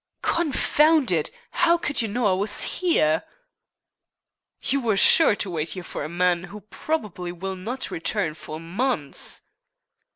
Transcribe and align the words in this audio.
"Confound 0.23 1.11
it, 1.11 1.29
how 1.51 1.77
could 1.77 2.01
you 2.01 2.07
know 2.07 2.25
I 2.25 2.33
was 2.33 2.63
here?" 2.81 3.21
"You 4.63 4.81
were 4.81 4.97
sure 4.97 5.35
to 5.35 5.49
wait 5.51 5.69
here 5.77 5.83
for 5.83 6.03
a 6.03 6.09
man 6.09 6.45
who 6.45 6.61
probably 6.71 7.31
will 7.31 7.55
not 7.55 7.91
return 7.91 8.33
for 8.33 8.59
months." 8.59 9.41